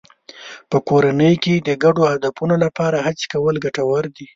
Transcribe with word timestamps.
په 0.69 0.77
کورنۍ 0.89 1.33
کې 1.43 1.53
د 1.67 1.69
ګډو 1.83 2.03
هدفونو 2.13 2.55
لپاره 2.63 2.97
هڅې 3.05 3.25
کول 3.33 3.55
ګټور 3.65 4.03
دي. 4.15 4.27